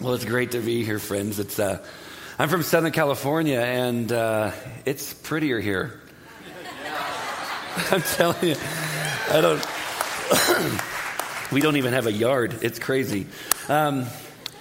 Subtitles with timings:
[0.00, 1.38] Well, it's great to be here, friends.
[1.38, 1.84] It's uh,
[2.38, 4.52] I'm from Southern California, and uh,
[4.86, 6.00] it's prettier here.
[7.90, 8.56] I'm telling you,
[9.28, 9.62] I don't.
[11.52, 12.60] we don't even have a yard.
[12.62, 13.26] It's crazy.
[13.68, 14.06] Um,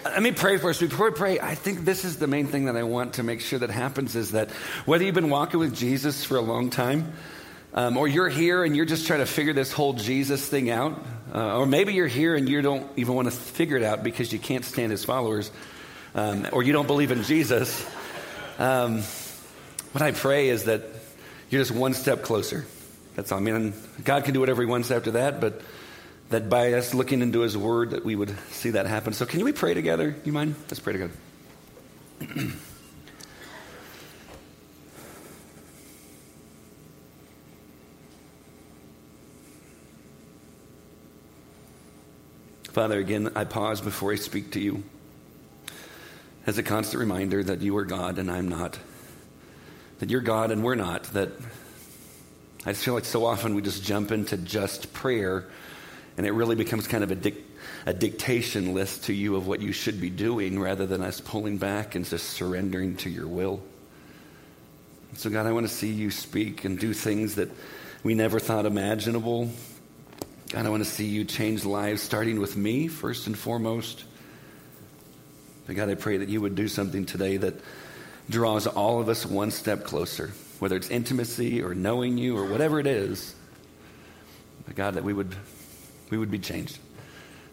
[0.03, 0.81] let me pray for us.
[0.81, 3.39] Before we pray, I think this is the main thing that I want to make
[3.39, 4.51] sure that happens is that
[4.83, 7.13] whether you've been walking with Jesus for a long time,
[7.73, 11.01] um, or you're here and you're just trying to figure this whole Jesus thing out,
[11.33, 14.33] uh, or maybe you're here and you don't even want to figure it out because
[14.33, 15.51] you can't stand his followers,
[16.15, 17.85] um, or you don't believe in Jesus.
[18.57, 19.01] Um,
[19.91, 20.83] what I pray is that
[21.49, 22.65] you're just one step closer.
[23.15, 23.39] That's all.
[23.39, 25.61] I mean, God can do whatever He wants after that, but
[26.29, 29.13] that by us looking into His Word, that we would see that happen.
[29.13, 30.15] So, can we pray together?
[30.23, 30.55] You mind?
[30.69, 31.13] Let's pray together.
[42.71, 44.83] Father, again, I pause before I speak to you
[46.45, 48.77] as a constant reminder that you are God and I'm not.
[49.97, 51.03] That you're God and we're not.
[51.13, 51.31] That
[52.67, 55.47] I just feel like so often we just jump into just prayer
[56.15, 57.43] and it really becomes kind of a, dic-
[57.87, 61.57] a dictation list to you of what you should be doing rather than us pulling
[61.57, 63.63] back and just surrendering to your will.
[65.15, 67.49] So, God, I want to see you speak and do things that
[68.03, 69.49] we never thought imaginable,
[70.49, 74.03] God, I want to see you change lives, starting with me, first and foremost.
[75.67, 77.53] But God, I pray that you would do something today that
[78.31, 82.79] draws all of us one step closer, whether it's intimacy or knowing you or whatever
[82.79, 83.35] it is.
[84.65, 85.35] But God, that we would,
[86.09, 86.79] we would be changed.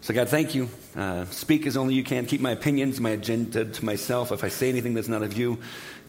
[0.01, 0.67] So, God, thank you.
[0.95, 2.25] Uh, speak as only you can.
[2.25, 4.31] Keep my opinions, my agenda to myself.
[4.31, 5.59] If I say anything that's not of you,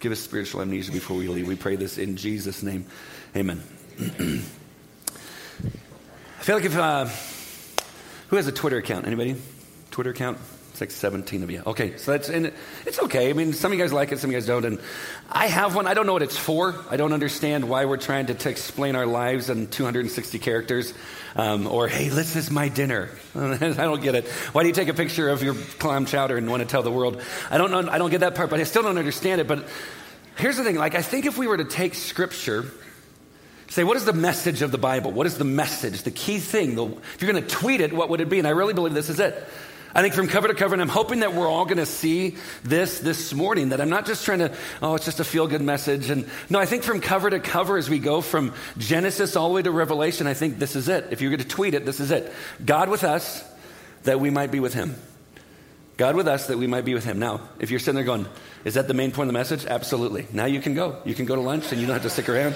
[0.00, 1.46] give us spiritual amnesia before we leave.
[1.46, 2.86] We pray this in Jesus' name.
[3.36, 3.62] Amen.
[6.38, 7.08] I feel like if, uh,
[8.28, 9.06] who has a Twitter account?
[9.06, 9.34] Anybody?
[9.90, 10.38] Twitter account?
[10.70, 11.64] It's like 17 of you.
[11.66, 12.52] Okay, so that's, and
[12.86, 13.30] it's okay.
[13.30, 14.64] I mean, some of you guys like it, some of you guys don't.
[14.64, 14.78] And
[15.28, 15.88] I have one.
[15.88, 16.76] I don't know what it's for.
[16.88, 20.94] I don't understand why we're trying to, to explain our lives in 260 characters.
[21.34, 23.10] Um, or, hey, this is my dinner.
[23.34, 24.28] I don't get it.
[24.52, 26.92] Why do you take a picture of your clam chowder and want to tell the
[26.92, 27.20] world?
[27.50, 27.90] I don't know.
[27.90, 29.48] I don't get that part, but I still don't understand it.
[29.48, 29.66] But
[30.36, 30.76] here's the thing.
[30.76, 32.66] Like, I think if we were to take scripture
[33.70, 35.12] Say, what is the message of the Bible?
[35.12, 36.74] What is the message, the key thing?
[36.74, 38.38] The, if you're going to tweet it, what would it be?
[38.38, 39.46] And I really believe this is it.
[39.94, 42.36] I think from cover to cover, and I'm hoping that we're all going to see
[42.62, 45.62] this this morning, that I'm not just trying to, oh, it's just a feel good
[45.62, 46.10] message.
[46.10, 49.54] And no, I think from cover to cover, as we go from Genesis all the
[49.54, 51.06] way to Revelation, I think this is it.
[51.10, 52.32] If you're going to tweet it, this is it.
[52.64, 53.44] God with us,
[54.04, 54.94] that we might be with Him.
[55.96, 57.18] God with us, that we might be with Him.
[57.18, 58.26] Now, if you're sitting there going,
[58.64, 59.66] is that the main point of the message?
[59.66, 60.26] Absolutely.
[60.32, 61.02] Now you can go.
[61.04, 62.54] You can go to lunch and you don't have to stick around.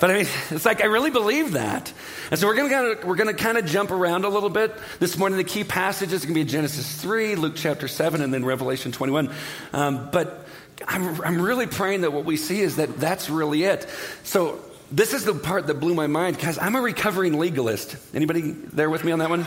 [0.00, 1.92] But I mean, it's like I really believe that.
[2.30, 4.74] And so we're going to we're going to kind of jump around a little bit
[4.98, 5.38] this morning.
[5.38, 8.92] The key passages are going to be Genesis 3, Luke chapter 7, and then Revelation
[8.92, 9.30] 21.
[9.72, 10.46] Um, but
[10.86, 13.88] I'm, I'm really praying that what we see is that that's really it.
[14.24, 14.60] So
[14.90, 17.96] this is the part that blew my mind because I'm a recovering legalist.
[18.14, 19.46] Anybody there with me on that one?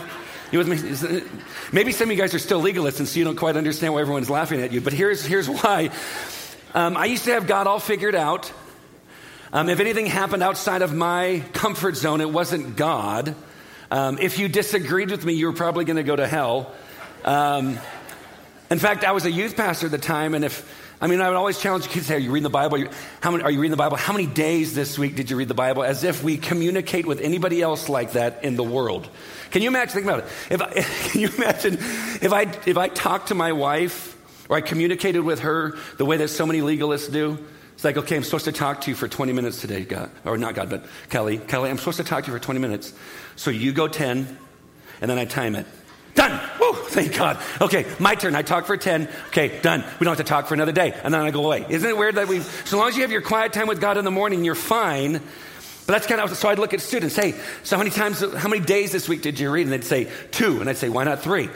[0.51, 1.21] You with me?
[1.73, 4.01] Maybe some of you guys are still legalists, and so you don't quite understand why
[4.01, 4.79] everyone's laughing at you.
[4.79, 5.89] But here's here's why.
[6.73, 8.51] Um, I used to have God all figured out.
[9.53, 13.33] Um, if anything happened outside of my comfort zone, it wasn't God.
[13.89, 16.73] Um, if you disagreed with me, you were probably going to go to hell.
[17.23, 17.79] Um,
[18.69, 21.29] in fact, I was a youth pastor at the time, and if I mean, I
[21.29, 22.83] would always challenge kids: Say, "Are you reading the Bible?
[23.21, 23.95] How many are you reading the Bible?
[23.95, 27.21] How many days this week did you read the Bible?" As if we communicate with
[27.21, 29.07] anybody else like that in the world.
[29.51, 29.93] Can you imagine?
[29.93, 30.25] Think about it.
[30.49, 30.71] If I,
[31.09, 34.17] can you imagine if I if I talked to my wife
[34.49, 37.37] or I communicated with her the way that so many legalists do?
[37.77, 40.09] It's like, okay, I'm supposed to talk to you for 20 minutes today, God.
[40.25, 41.37] Or not God, but Kelly.
[41.37, 42.91] Kelly, I'm supposed to talk to you for 20 minutes.
[43.35, 44.35] So you go 10,
[44.99, 45.67] and then I time it.
[46.15, 46.41] Done.
[46.59, 47.37] Woo, thank God.
[47.61, 48.33] Okay, my turn.
[48.33, 49.07] I talk for 10.
[49.27, 49.83] Okay, done.
[49.99, 50.91] We don't have to talk for another day.
[51.03, 51.67] And then I go away.
[51.69, 53.97] Isn't it weird that we, so long as you have your quiet time with God
[53.97, 55.13] in the morning, you're fine.
[55.13, 58.49] But that's kind of, so I'd look at students, hey, so how many times, how
[58.49, 59.67] many days this week did you read?
[59.67, 60.61] And they'd say two.
[60.61, 61.51] And I'd say, why not three?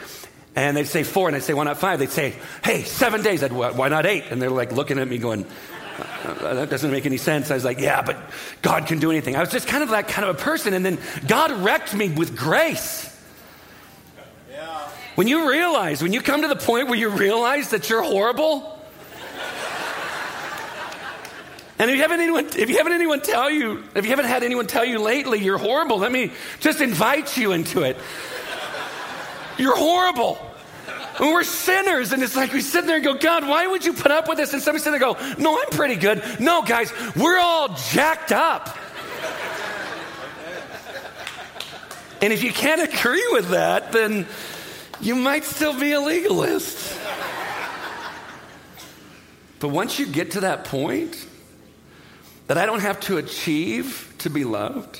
[0.54, 1.26] And they'd say four.
[1.26, 1.98] And I'd say, why not five?
[1.98, 3.42] They'd say, hey, seven days.
[3.42, 4.26] I'd, why not eight?
[4.30, 5.46] And they're like looking at me going,
[6.24, 7.50] Uh, that doesn't make any sense.
[7.50, 8.16] I was like, yeah, but
[8.62, 9.34] God can do anything.
[9.34, 10.72] I was just kind of that kind of a person.
[10.74, 13.08] And then God wrecked me with grace.
[14.50, 14.88] Yeah.
[15.16, 18.78] When you realize, when you come to the point where you realize that you're horrible,
[21.78, 24.44] and if you haven't anyone, if you haven't anyone tell you, if you haven't had
[24.44, 26.30] anyone tell you lately you're horrible, let me
[26.60, 27.96] just invite you into it.
[29.58, 30.38] You're horrible.
[31.20, 32.12] And we're sinners.
[32.12, 34.38] And it's like we sit there and go, God, why would you put up with
[34.38, 34.52] this?
[34.52, 36.22] And somebody sit there and go, No, I'm pretty good.
[36.40, 38.76] No, guys, we're all jacked up.
[42.22, 44.26] and if you can't agree with that, then
[45.00, 46.98] you might still be a legalist.
[49.60, 51.26] But once you get to that point,
[52.48, 54.98] that I don't have to achieve to be loved,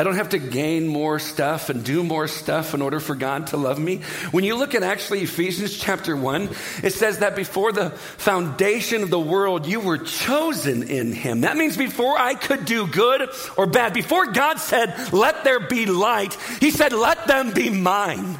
[0.00, 3.48] I don't have to gain more stuff and do more stuff in order for God
[3.48, 3.96] to love me.
[4.30, 6.50] When you look at actually Ephesians chapter 1,
[6.84, 11.40] it says that before the foundation of the world, you were chosen in Him.
[11.40, 15.86] That means before I could do good or bad, before God said, let there be
[15.86, 18.38] light, He said, let them be mine.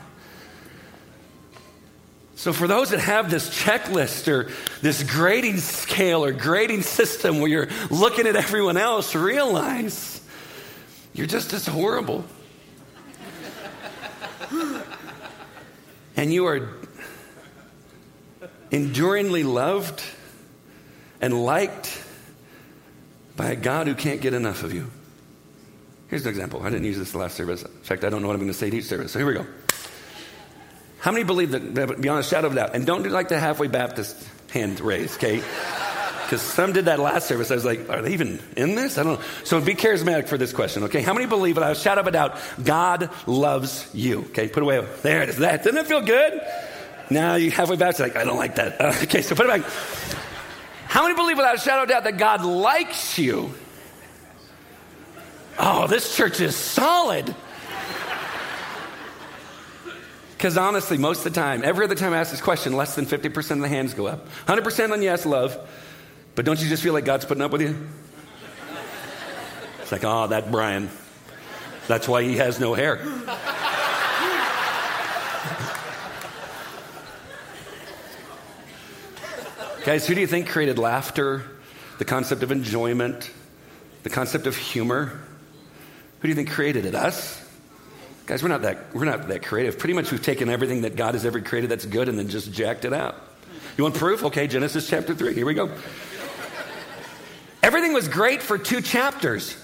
[2.37, 4.49] So, for those that have this checklist or
[4.81, 10.19] this grading scale or grading system where you're looking at everyone else, realize
[11.19, 12.25] you're just as horrible.
[16.17, 16.69] and you are
[18.71, 20.01] enduringly loved
[21.21, 22.05] and liked
[23.37, 24.89] by a God who can't get enough of you.
[26.07, 26.63] Here's an example.
[26.63, 27.63] I didn't use this last service.
[27.63, 29.11] In fact, I don't know what I'm going to say to each service.
[29.11, 29.47] So here we go.
[31.01, 32.77] How many believe that beyond a shadow of doubt?
[32.77, 34.17] And don't do like the halfway Baptist
[34.53, 35.43] hand raise, okay?
[36.29, 37.51] Because some did that last service.
[37.51, 38.99] I was like, are they even in this?
[38.99, 39.25] I don't know.
[39.45, 41.01] So be charismatic for this question, okay?
[41.01, 44.21] How many believe without a shadow of a doubt, God loves you?
[44.27, 44.87] Okay, put away.
[45.01, 45.39] There it is.
[45.39, 46.39] That doesn't it feel good?
[47.09, 48.79] Now you halfway Baptist, like, I don't like that.
[48.79, 49.73] Uh, okay, so put it back.
[50.87, 53.55] How many believe without a shadow of doubt that God likes you?
[55.59, 57.35] Oh, this church is solid.
[60.37, 63.07] Because honestly, most of the time, every other time I ask this question, less than
[63.07, 64.29] 50% of the hands go up.
[64.47, 65.59] 100% on yes, love.
[66.39, 67.77] But don't you just feel like God's putting up with you?
[69.83, 70.89] It's like, oh, that Brian.
[71.89, 72.99] That's why he has no hair.
[79.85, 81.43] Guys, who do you think created laughter,
[81.99, 83.33] the concept of enjoyment,
[84.05, 85.07] the concept of humor?
[85.07, 86.95] Who do you think created it?
[86.95, 87.45] Us?
[88.27, 89.77] Guys, we're not that, we're not that creative.
[89.77, 92.53] Pretty much we've taken everything that God has ever created that's good and then just
[92.53, 93.17] jacked it out.
[93.77, 94.23] You want proof?
[94.23, 95.35] Okay, Genesis chapter 3.
[95.35, 95.69] Here we go.
[97.69, 99.55] Everything was great for two chapters.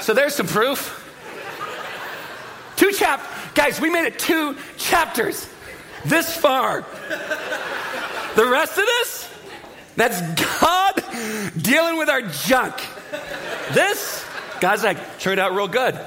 [0.00, 0.98] So there's some proof.
[2.76, 3.22] Two chap
[3.54, 5.46] guys, we made it two chapters
[6.06, 6.86] this far.
[8.34, 9.30] The rest of this,
[9.96, 10.22] that's
[10.60, 11.02] God
[11.60, 12.80] dealing with our junk.
[13.72, 14.24] This,
[14.58, 15.92] God's like, turned out real good.
[15.96, 16.00] Do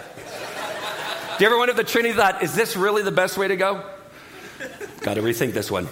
[1.44, 3.84] you ever wonder if the Trinity thought, is this really the best way to go?
[5.02, 5.88] Got to rethink this one.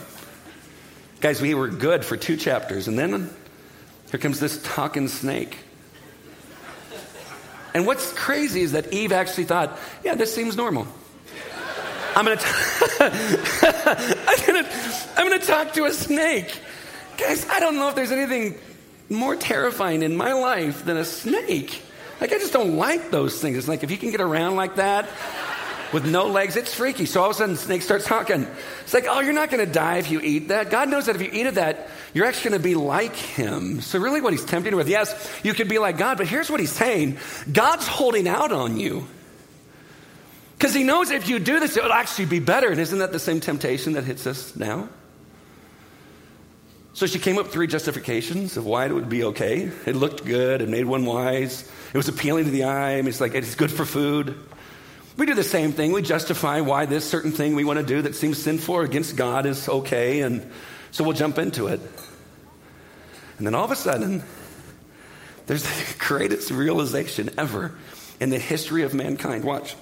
[1.24, 3.30] Guys, we were good for two chapters, and then
[4.12, 5.58] here comes this talking snake.
[7.74, 10.86] And what's crazy is that Eve actually thought, yeah, this seems normal.
[12.14, 12.44] I'm gonna, t-
[13.00, 14.66] I'm
[15.16, 16.60] I'm gonna talk to a snake.
[17.18, 18.60] Guys, I don't know if there's anything
[19.10, 21.84] more terrifying in my life than a snake.
[22.20, 23.58] Like, I just don't like those things.
[23.58, 25.08] It's like if you can get around like that
[25.94, 27.06] with no legs, it's freaky.
[27.06, 28.48] So all of a sudden, snake starts talking.
[28.81, 30.72] It's like, oh, you're not going to die if you eat that.
[30.72, 33.80] God knows that if you eat of that, you're actually going to be like him.
[33.81, 36.60] So, really, what he's tempting with, yes, you could be like God, but here's what
[36.60, 37.18] he's saying
[37.51, 39.07] God's holding out on you.
[40.57, 42.69] Because he knows if you do this, it'll actually be better.
[42.69, 44.89] And isn't that the same temptation that hits us now?
[46.94, 49.72] So she came up with three justifications of why it would be okay.
[49.86, 53.07] It looked good, it made one wise, it was appealing to the eye, I mean,
[53.07, 54.38] it's like it's good for food.
[55.15, 55.91] We do the same thing.
[55.91, 59.15] We justify why this certain thing we want to do that seems sinful or against
[59.15, 60.50] God is okay, and
[60.91, 61.79] so we'll jump into it.
[63.38, 64.24] And then all of a sudden,
[65.46, 67.75] there's the greatest realization ever
[68.20, 69.43] in the history of mankind.
[69.43, 69.75] Watch.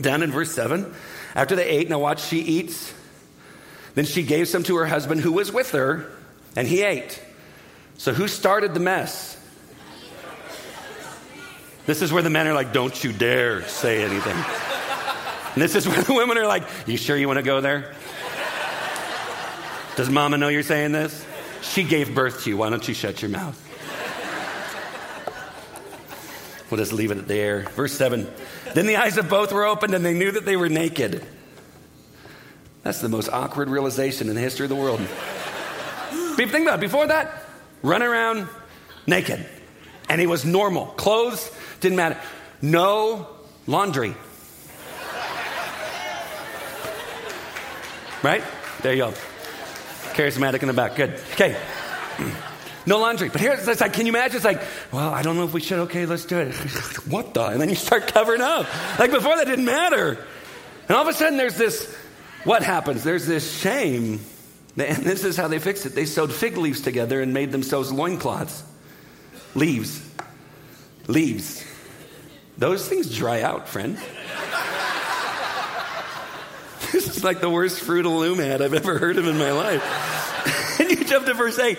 [0.00, 0.94] Down in verse 7,
[1.34, 2.94] after they ate, now watch, she eats.
[3.94, 6.10] Then she gave some to her husband who was with her
[6.56, 7.20] and he ate.
[7.98, 9.36] So who started the mess?
[11.90, 14.36] This is where the men are like, don't you dare say anything.
[15.54, 17.92] And this is where the women are like, you sure you want to go there?
[19.96, 21.26] Does mama know you're saying this?
[21.62, 22.56] She gave birth to you.
[22.56, 23.58] Why don't you shut your mouth?
[26.70, 27.62] We'll just leave it there.
[27.70, 28.32] Verse 7.
[28.72, 31.26] Then the eyes of both were opened and they knew that they were naked.
[32.84, 35.00] That's the most awkward realization in the history of the world.
[36.36, 36.82] Think about it.
[36.82, 37.46] Before that,
[37.82, 38.46] run around
[39.08, 39.44] naked.
[40.08, 40.86] And he was normal.
[40.86, 42.18] Clothes didn't matter.
[42.62, 43.26] No
[43.66, 44.14] laundry.
[48.22, 48.42] Right?
[48.82, 49.10] There you go.
[50.12, 50.96] Charismatic in the back.
[50.96, 51.20] Good.
[51.32, 51.56] Okay.
[52.86, 53.28] No laundry.
[53.28, 54.36] But here it's like, can you imagine?
[54.36, 55.80] It's like, well, I don't know if we should.
[55.80, 56.54] Okay, let's do it.
[57.06, 57.44] what the?
[57.44, 58.66] And then you start covering up.
[58.98, 60.18] Like before, that didn't matter.
[60.88, 61.94] And all of a sudden, there's this.
[62.44, 63.04] What happens?
[63.04, 64.18] There's this shame
[64.76, 65.94] and this is how they fixed it.
[65.94, 68.62] They sewed fig leaves together and made themselves loincloths.
[69.54, 70.08] Leaves.
[71.06, 71.64] Leaves.
[72.60, 73.96] Those things dry out, friend.
[76.92, 80.78] this is like the worst Fruit Loom ad I've ever heard of in my life.
[80.80, 81.78] and you jump to verse 8.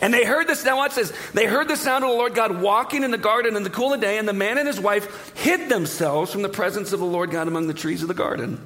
[0.00, 1.12] And they heard this, now watch this.
[1.34, 3.92] They heard the sound of the Lord God walking in the garden in the cool
[3.92, 7.06] of day, and the man and his wife hid themselves from the presence of the
[7.06, 8.60] Lord God among the trees of the garden.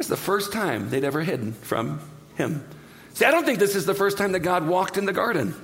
[0.00, 2.00] It's the first time they'd ever hidden from
[2.34, 2.64] him.
[3.14, 5.54] See, I don't think this is the first time that God walked in the garden.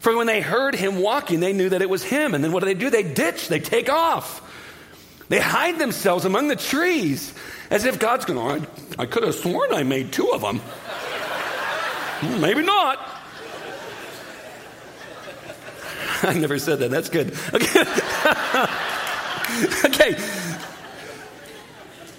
[0.00, 2.34] For when they heard him walking, they knew that it was him.
[2.34, 2.90] And then what do they do?
[2.90, 4.44] They ditch, they take off.
[5.28, 7.34] They hide themselves among the trees
[7.70, 8.62] as if God's going,
[8.98, 10.62] I, I could have sworn I made two of them.
[12.40, 12.98] Maybe not.
[16.22, 16.90] I never said that.
[16.90, 17.34] That's good.
[19.50, 19.84] Okay.
[19.86, 20.14] okay.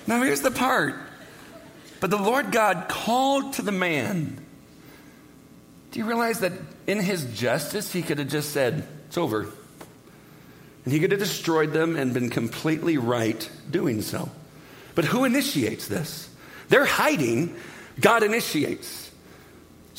[0.07, 0.95] Now here's the part.
[1.99, 4.43] But the Lord God called to the man.
[5.91, 6.53] Do you realize that
[6.87, 9.47] in his justice, he could have just said, It's over.
[10.85, 14.29] And he could have destroyed them and been completely right doing so.
[14.95, 16.29] But who initiates this?
[16.69, 17.55] They're hiding,
[17.99, 19.08] God initiates.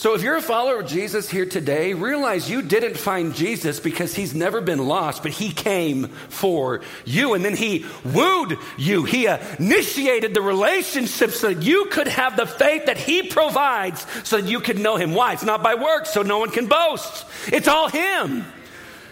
[0.01, 4.15] So if you're a follower of Jesus here today, realize you didn't find Jesus because
[4.15, 9.05] he's never been lost, but he came for you and then he wooed you.
[9.05, 14.41] He initiated the relationship so that you could have the faith that he provides so
[14.41, 15.13] that you could know him.
[15.13, 15.35] Why?
[15.35, 17.27] It's not by works, so no one can boast.
[17.49, 18.47] It's all him.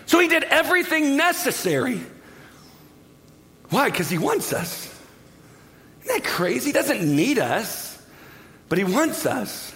[0.06, 2.00] So he did everything necessary.
[3.68, 3.90] Why?
[3.90, 4.86] Because he wants us.
[6.04, 6.68] Isn't that crazy?
[6.70, 8.02] He doesn't need us,
[8.70, 9.74] but he wants us.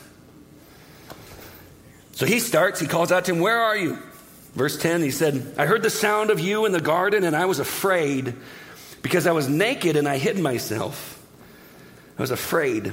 [2.12, 3.98] So he starts, he calls out to him, Where are you?
[4.54, 7.46] Verse 10, he said, I heard the sound of you in the garden, and I
[7.46, 8.34] was afraid
[9.00, 11.18] because I was naked and I hid myself.
[12.18, 12.92] I was afraid.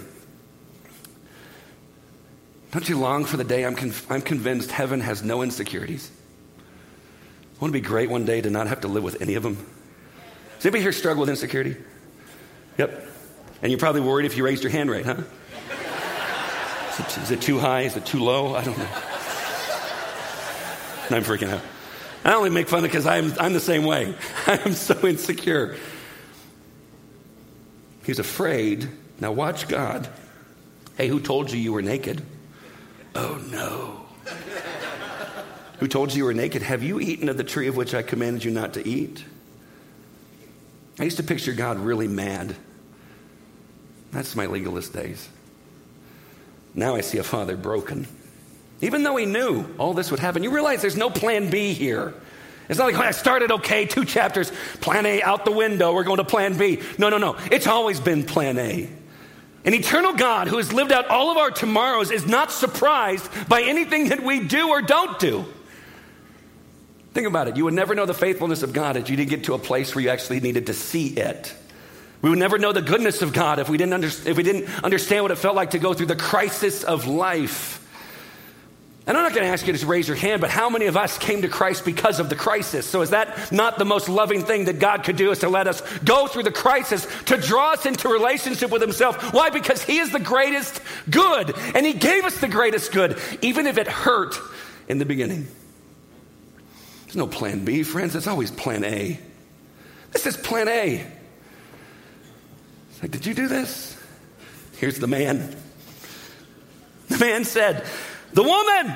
[2.72, 3.76] Don't you long for the day I'm,
[4.10, 6.10] I'm convinced heaven has no insecurities?
[7.60, 9.56] Wouldn't it be great one day to not have to live with any of them?
[10.58, 11.76] Does anybody here struggle with insecurity?
[12.78, 13.08] Yep.
[13.62, 15.24] And you're probably worried if you raised your hand right, huh?
[17.00, 17.82] Is it, is it too high?
[17.82, 18.56] Is it too low?
[18.56, 18.88] I don't know.
[21.12, 21.62] I'm freaking out.
[22.26, 24.14] I only make fun because I'm, I'm the same way.
[24.48, 25.78] I'm so insecure.
[28.04, 28.90] He's afraid.
[29.20, 30.10] Now watch God.
[30.98, 32.22] Hey, who told you you were naked?
[33.16, 34.06] Oh no.
[35.80, 36.62] who told you you were naked?
[36.62, 39.24] Have you eaten of the tree of which I commanded you not to eat?
[41.00, 42.56] I used to picture God really mad.
[44.12, 45.30] That's my legalist days.
[46.74, 48.08] Now I see a father broken.
[48.82, 52.14] Even though he knew all this would happen, you realize there's no plan B here.
[52.70, 56.18] It's not like I started okay, two chapters, plan A out the window, we're going
[56.18, 56.82] to plan B.
[56.98, 57.36] No, no, no.
[57.52, 58.90] It's always been plan A.
[59.66, 63.64] An eternal God who has lived out all of our tomorrows is not surprised by
[63.64, 65.46] anything that we do or don't do.
[67.14, 67.58] Think about it.
[67.58, 69.94] You would never know the faithfulness of God if you didn't get to a place
[69.94, 71.54] where you actually needed to see it.
[72.22, 74.84] We would never know the goodness of God if we didn't, under, if we didn't
[74.84, 77.78] understand what it felt like to go through the crisis of life.
[79.08, 80.96] And I'm not going to ask you to raise your hand, but how many of
[80.96, 82.86] us came to Christ because of the crisis?
[82.86, 85.66] So is that not the most loving thing that God could do is to let
[85.66, 89.34] us go through the crisis to draw us into relationship with himself?
[89.34, 89.50] Why?
[89.50, 93.80] Because he is the greatest good and he gave us the greatest good, even if
[93.80, 94.38] it hurt
[94.88, 95.48] in the beginning.
[97.06, 98.16] There's no plan B, friends.
[98.16, 99.20] It's always plan A.
[100.12, 101.04] This is plan A.
[103.00, 103.96] It's like, did you do this?
[104.76, 105.56] Here's the man.
[107.08, 107.86] The man said,
[108.34, 108.88] the woman.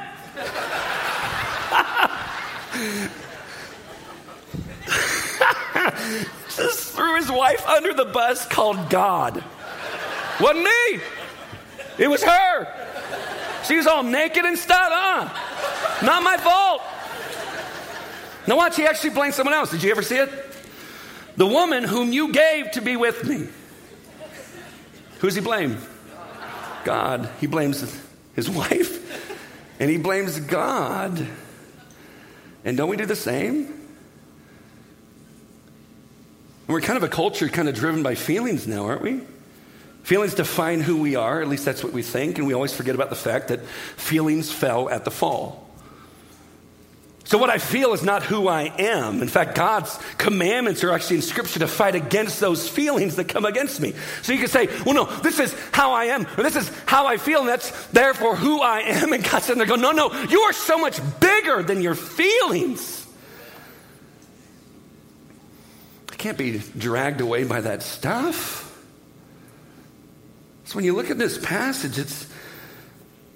[6.57, 9.41] Just threw his wife under the bus called God.
[10.41, 10.99] Wasn't me.
[11.97, 12.67] It was her.
[13.63, 16.05] She was all naked and stuff, huh?
[16.05, 16.81] Not my fault.
[18.47, 19.71] Now watch, he actually blamed someone else.
[19.71, 20.29] Did you ever see it?
[21.37, 23.47] The woman whom you gave to be with me.
[25.23, 25.77] Who's he blame?
[26.83, 27.29] God.
[27.39, 27.97] He blames
[28.35, 31.25] his wife and he blames God.
[32.65, 33.73] And don't we do the same?
[36.67, 39.21] we're kind of a culture kind of driven by feelings now, aren't we?
[40.03, 42.93] Feelings define who we are, at least that's what we think, and we always forget
[42.93, 45.62] about the fact that feelings fell at the fall.
[47.25, 49.21] So, what I feel is not who I am.
[49.21, 53.45] In fact, God's commandments are actually in Scripture to fight against those feelings that come
[53.45, 53.93] against me.
[54.23, 57.07] So you can say, well, no, this is how I am, or this is how
[57.07, 59.13] I feel, and that's therefore who I am.
[59.13, 63.07] And God's sitting there going, no, no, you are so much bigger than your feelings.
[66.11, 68.63] I can't be dragged away by that stuff.
[70.65, 72.27] So when you look at this passage, it's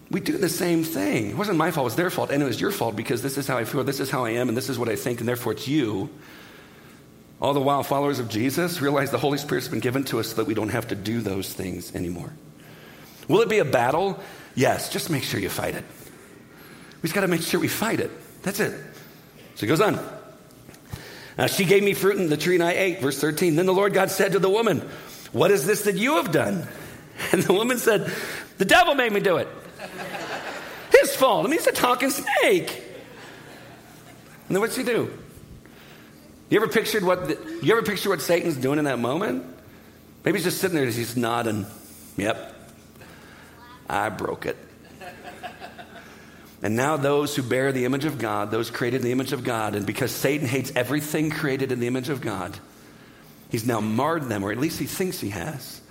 [0.10, 1.32] we do the same thing.
[1.32, 2.32] It wasn't my fault, it was their fault.
[2.32, 4.32] And it was your fault because this is how I feel, this is how I
[4.32, 6.10] am, and this is what I think, and therefore it's you.
[7.40, 10.38] All the while, followers of Jesus realize the Holy Spirit's been given to us so
[10.38, 12.34] that we don't have to do those things anymore.
[13.28, 14.20] Will it be a battle?
[14.56, 15.84] Yes, just make sure you fight it.
[17.02, 18.10] We just got to make sure we fight it.
[18.42, 18.74] That's it.
[19.56, 20.00] So he goes on.
[21.38, 23.02] Now, she gave me fruit in the tree and I ate.
[23.02, 23.56] Verse 13.
[23.56, 24.80] Then the Lord God said to the woman,
[25.32, 26.68] What is this that you have done?
[27.32, 28.14] And the woman said,
[28.60, 29.48] The devil made me do it.
[30.92, 31.46] His fault.
[31.46, 32.84] I mean, he's a talking snake.
[34.48, 35.12] And then what's he do?
[36.50, 39.46] You ever pictured what the, you ever picture what Satan's doing in that moment?
[40.24, 41.66] Maybe he's just sitting there he's nodding.
[42.16, 42.56] Yep.
[43.90, 44.58] I broke it.
[46.64, 49.44] And now those who bear the image of God, those created in the image of
[49.44, 52.58] God, and because Satan hates everything created in the image of God,
[53.50, 55.82] he's now marred them, or at least he thinks he has,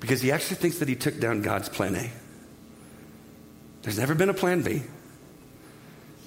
[0.00, 2.10] because he actually thinks that he took down God's plan A.
[3.82, 4.82] There's never been a plan B.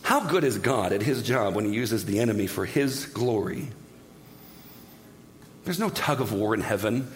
[0.01, 3.69] How good is God at his job when he uses the enemy for his glory?
[5.63, 7.11] There's no tug of war in heaven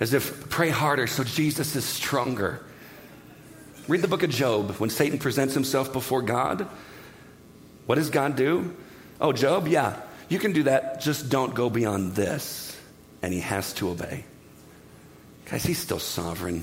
[0.00, 2.62] as if pray harder so Jesus is stronger.
[3.88, 6.68] Read the book of Job when Satan presents himself before God.
[7.86, 8.76] What does God do?
[9.20, 12.76] Oh, Job, yeah, you can do that, just don't go beyond this.
[13.22, 14.24] And he has to obey.
[15.46, 16.62] Guys, he's still sovereign.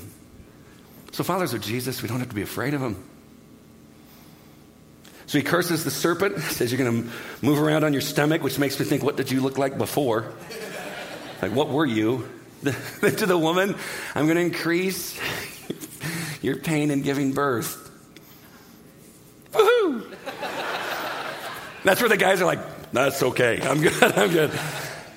[1.12, 3.02] So, followers of Jesus, we don't have to be afraid of him.
[5.26, 7.10] So he curses the serpent, says you're going to
[7.42, 10.32] move around on your stomach, which makes me think, what did you look like before?
[11.42, 12.28] Like, what were you?
[12.64, 13.74] to the woman,
[14.14, 15.18] I'm going to increase
[16.42, 17.80] your pain in giving birth.
[19.52, 20.14] Woohoo!
[21.84, 23.60] That's where the guys are like, that's okay.
[23.62, 24.02] I'm good.
[24.02, 24.50] I'm good.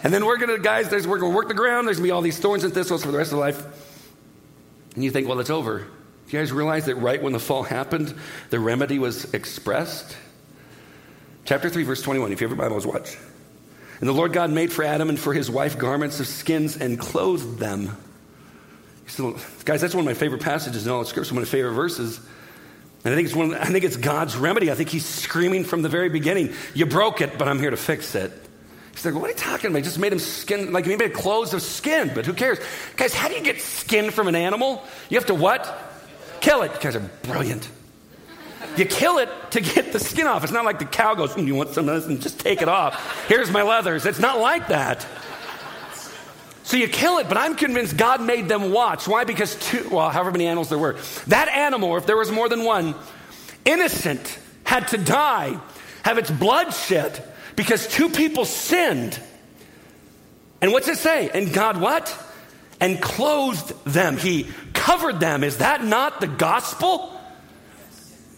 [0.03, 1.87] And then we're going to, guys, there's, we're going to work the ground.
[1.87, 3.63] There's going to be all these thorns and thistles for the rest of life.
[4.95, 5.87] And you think, well, it's over.
[6.27, 8.13] You guys realize that right when the fall happened,
[8.49, 10.17] the remedy was expressed?
[11.45, 13.15] Chapter 3, verse 21, if you have your Bibles, watch.
[14.01, 16.99] And the Lord God made for Adam and for his wife garments of skins and
[16.99, 17.95] clothed them.
[19.07, 21.51] So, guys, that's one of my favorite passages in all of Scripture, one of my
[21.51, 22.19] favorite verses.
[23.05, 24.69] And I think, it's one, I think it's God's remedy.
[24.69, 27.77] I think he's screaming from the very beginning, You broke it, but I'm here to
[27.77, 28.33] fix it.
[28.91, 29.77] He's like, what are you talking about?
[29.77, 32.59] I just made him skin, like he made clothes of skin, but who cares?
[32.97, 34.83] Guys, how do you get skin from an animal?
[35.09, 35.86] You have to what?
[36.41, 36.71] Kill it.
[36.73, 37.69] You guys are brilliant.
[38.75, 40.43] You kill it to get the skin off.
[40.43, 42.05] It's not like the cow goes, mm, You want some of this?
[42.07, 43.27] And just take it off.
[43.27, 44.05] Here's my leathers.
[44.05, 45.05] It's not like that.
[46.63, 49.07] So you kill it, but I'm convinced God made them watch.
[49.07, 49.23] Why?
[49.23, 50.97] Because two, well, however many animals there were,
[51.27, 52.93] that animal, if there was more than one,
[53.63, 55.57] innocent, had to die,
[56.03, 57.23] have its blood shed,
[57.55, 59.17] because two people sinned.
[60.61, 61.29] And what's it say?
[61.29, 62.09] And God what?
[62.79, 64.17] And clothed them.
[64.17, 65.43] He covered them.
[65.43, 67.13] Is that not the gospel?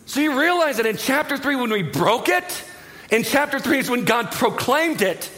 [0.06, 2.64] So you realize that in chapter 3, when we broke it,
[3.12, 5.30] in chapter 3 is when God proclaimed it.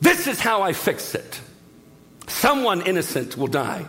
[0.00, 1.40] This is how I fix it.
[2.28, 3.86] Someone innocent will die.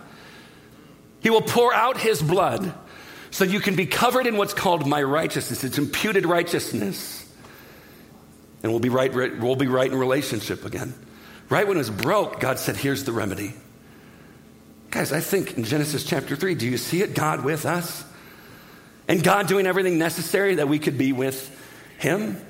[1.22, 2.74] He will pour out his blood
[3.32, 5.64] so you can be covered in what's called my righteousness.
[5.64, 7.26] It's imputed righteousness.
[8.64, 10.94] And we'll be right, we'll be right in relationship again.
[11.50, 13.54] Right when it was broke, God said, Here's the remedy.
[14.92, 17.14] Guys, I think in Genesis chapter 3, do you see it?
[17.14, 18.06] God with us?
[19.08, 21.50] And God doing everything necessary that we could be with
[21.98, 22.42] Him?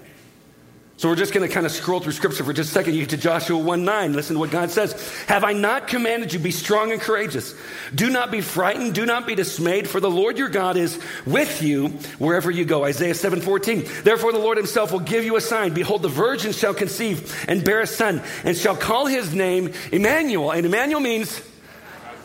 [0.97, 2.95] So we're just going to kind of scroll through scripture for just a second.
[2.95, 4.13] You get to Joshua 1 9.
[4.13, 4.93] Listen to what God says.
[5.27, 7.53] Have I not commanded you, be strong and courageous?
[7.93, 8.95] Do not be frightened.
[8.95, 12.83] Do not be dismayed, for the Lord your God is with you wherever you go.
[12.83, 13.85] Isaiah 7 14.
[14.03, 15.75] Therefore the Lord himself will give you a sign.
[15.75, 20.49] Behold, the virgin shall conceive and bear a son, and shall call his name Emmanuel.
[20.49, 21.39] And Emmanuel means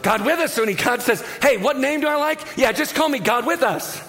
[0.02, 0.54] God with us.
[0.54, 2.40] So when God says, Hey, what name do I like?
[2.56, 4.00] Yeah, just call me God with us.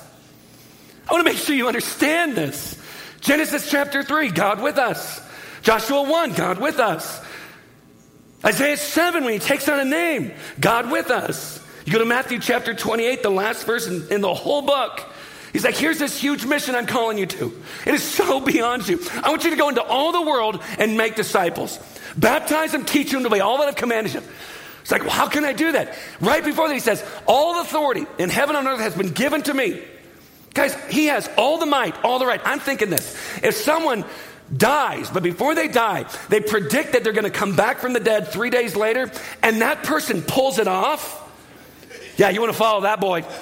[1.08, 2.80] I want to make sure you understand this.
[3.22, 5.22] Genesis chapter 3, God with us.
[5.62, 7.24] Joshua 1, God with us.
[8.46, 11.62] Isaiah 7, when he takes on a name, God with us.
[11.86, 15.02] You go to Matthew chapter 28, the last verse in, in the whole book.
[15.54, 17.62] He's like, here's this huge mission I'm calling you to.
[17.86, 19.00] It is so beyond you.
[19.24, 21.78] I want you to go into all the world and make disciples.
[22.18, 24.24] Baptize them, teach them to obey all that I've commanded you.
[24.84, 25.98] It's like, well, how can I do that?
[26.20, 29.54] Right before that, he says, All authority in heaven and earth has been given to
[29.54, 29.82] me.
[30.54, 32.42] Guys, he has all the might, all the right.
[32.44, 33.18] I'm thinking this.
[33.42, 34.04] If someone
[34.56, 38.02] dies, but before they die, they predict that they're going to come back from the
[38.02, 39.10] dead three days later,
[39.42, 41.22] and that person pulls it off,
[42.18, 43.24] yeah, you want to follow that boy.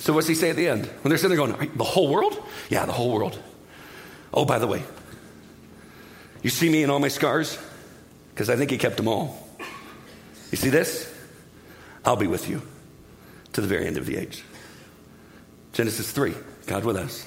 [0.00, 0.86] So, what's he say at the end?
[0.86, 2.42] When they're sitting there going, The whole world?
[2.70, 3.38] Yeah, the whole world.
[4.32, 4.82] Oh, by the way,
[6.42, 7.58] you see me in all my scars?
[8.30, 9.48] Because I think he kept them all.
[10.50, 11.12] You see this?
[12.04, 12.62] I'll be with you
[13.52, 14.44] to the very end of the age.
[15.72, 16.34] Genesis 3,
[16.66, 17.26] God with us.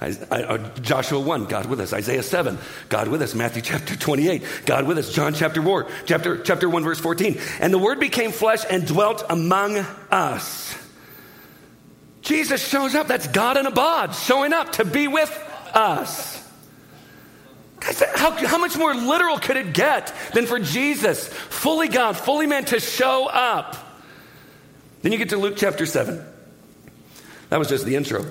[0.00, 1.92] uh, Joshua 1, God with us.
[1.92, 3.34] Isaiah 7, God with us.
[3.34, 5.12] Matthew chapter 28, God with us.
[5.12, 7.38] John chapter 4, chapter, chapter 1, verse 14.
[7.60, 9.78] And the word became flesh and dwelt among
[10.10, 10.76] us.
[12.22, 13.08] Jesus shows up.
[13.08, 15.30] That's God in a bod showing up to be with
[15.74, 16.47] us.
[18.14, 22.64] How, how much more literal could it get than for Jesus, fully God, fully man,
[22.66, 23.76] to show up?
[25.02, 26.22] Then you get to Luke chapter 7.
[27.50, 28.22] That was just the intro.
[28.22, 28.28] We're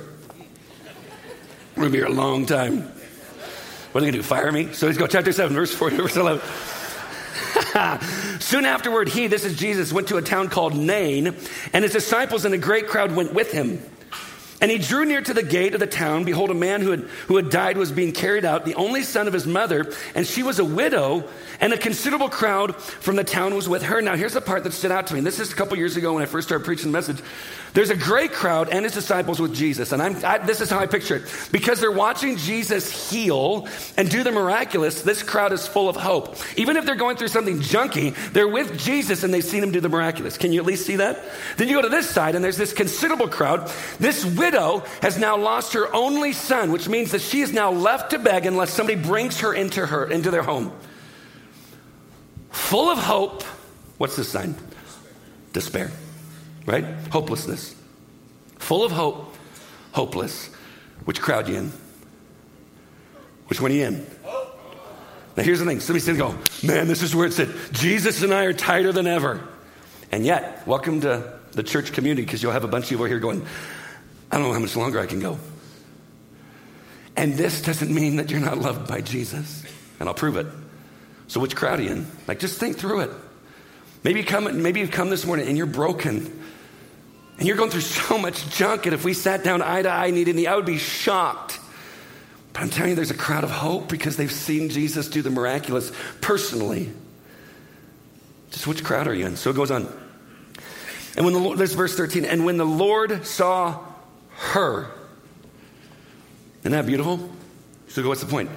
[1.76, 2.82] going to be here a long time.
[3.91, 4.24] What are they going to do?
[4.24, 4.74] Fire me?
[4.74, 6.41] So let's go, chapter 7, verse 4 verse 11.
[8.39, 11.36] Soon afterward, he, this is Jesus, went to a town called Nain,
[11.74, 13.82] and his disciples and a great crowd went with him.
[14.60, 16.24] And he drew near to the gate of the town.
[16.24, 19.28] Behold, a man who had, who had died was being carried out, the only son
[19.28, 21.26] of his mother, and she was a widow,
[21.60, 24.02] and a considerable crowd from the town was with her.
[24.02, 25.20] Now, here's the part that stood out to me.
[25.20, 27.22] This is a couple years ago when I first started preaching the message.
[27.74, 29.91] There's a great crowd and his disciples with Jesus.
[29.91, 31.50] And I'm, I, this is how I picture it.
[31.52, 33.67] Because they're watching Jesus heal
[33.98, 36.38] and do the miraculous, this crowd is full of hope.
[36.58, 39.82] Even if they're going through something junky, they're with Jesus and they've seen him do
[39.82, 40.38] the miraculous.
[40.38, 41.24] Can you at least see that?
[41.58, 43.72] Then you go to this side and there's this considerable crowd.
[44.00, 48.12] This widow has now lost her only son, which means that she is now left
[48.12, 50.72] to beg unless somebody brings her into her into their home.
[52.52, 53.44] Full of hope.
[53.98, 54.56] What's this sign?
[55.54, 55.92] Despair
[56.68, 56.86] right?
[57.10, 57.74] Hopelessness.
[58.60, 59.34] Full of hope,
[59.94, 60.54] hopeless.
[61.06, 61.72] Which crowd you in?
[63.48, 64.06] Which one are you in?
[65.36, 65.80] Now here's the thing.
[65.80, 68.54] Somebody's going oh, to go, man, this is where it said, Jesus and I are
[68.54, 69.48] tighter than ever.
[70.12, 73.20] And yet, welcome to the church community because you'll have a bunch of people here
[73.20, 73.46] going,
[74.38, 75.39] I don't know how much longer I can go.
[77.15, 79.63] And this doesn't mean that you're not loved by Jesus.
[80.00, 80.45] And I'll prove it.
[81.28, 82.08] So which crowd are you in?
[82.28, 83.10] Like just think through it.
[84.04, 86.39] Maybe you come, maybe you've come this morning and you're broken.
[87.39, 90.12] And you're going through so much junk, and if we sat down eye to eye,
[90.12, 91.60] needing the, I would be shocked.
[92.54, 95.32] But I'm telling you, there's a crowd of hope because they've seen Jesus do the
[95.32, 96.91] miraculous personally.
[98.52, 99.36] Just which crowd are you in?
[99.36, 99.91] So it goes on.
[101.15, 103.87] And when the Lord, there's verse 13, and when the Lord saw
[104.38, 104.88] her,
[106.62, 107.30] isn't that beautiful?
[107.89, 108.50] So what's the point?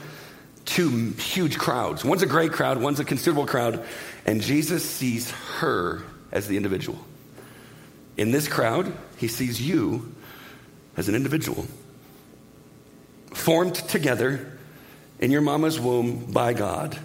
[0.65, 2.05] Two huge crowds.
[2.05, 3.85] One's a great crowd, one's a considerable crowd,
[4.27, 6.99] and Jesus sees her as the individual.
[8.17, 10.15] In this crowd, he sees you
[10.97, 11.67] as an individual,
[13.33, 14.59] formed together
[15.19, 16.99] in your mama's womb by God,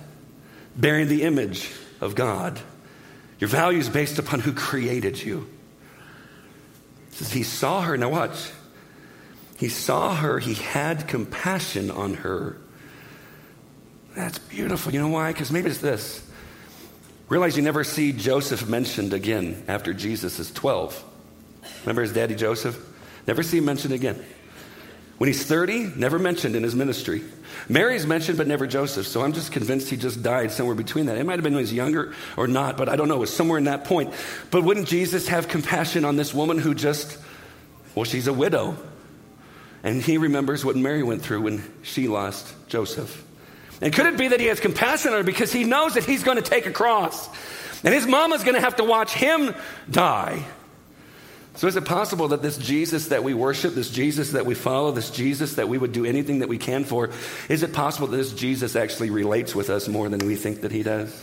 [0.76, 2.60] bearing the image of God.
[3.40, 5.48] Your value is based upon who created you.
[7.30, 7.98] He saw her.
[7.98, 8.50] Now watch.
[9.58, 10.40] He saw her.
[10.40, 12.58] He had compassion on her.
[14.16, 14.94] That's beautiful.
[14.94, 15.32] You know why?
[15.32, 16.26] Because maybe it's this.
[17.28, 21.04] Realize you never see Joseph mentioned again after Jesus is 12.
[21.82, 22.78] Remember his daddy Joseph?
[23.28, 24.24] Never see him mentioned again.
[25.18, 27.24] When he's 30, never mentioned in his ministry.
[27.70, 29.08] Mary's mentioned, but never Joseph.
[29.08, 31.18] So I'm just convinced he just died somewhere between that.
[31.18, 33.16] It might have been when he was younger or not, but I don't know.
[33.16, 34.14] It was somewhere in that point.
[34.52, 37.18] But wouldn't Jesus have compassion on this woman who just,
[37.96, 38.78] well, she's a widow?
[39.86, 43.24] And he remembers what Mary went through when she lost Joseph.
[43.82, 46.24] And could it be that he has compassion on her because he knows that he's
[46.24, 47.30] going to take a cross?
[47.84, 49.54] And his mama's going to have to watch him
[49.90, 50.44] die.
[51.58, 54.92] So, is it possible that this Jesus that we worship, this Jesus that we follow,
[54.92, 57.12] this Jesus that we would do anything that we can for,
[57.48, 60.72] is it possible that this Jesus actually relates with us more than we think that
[60.72, 61.14] he does?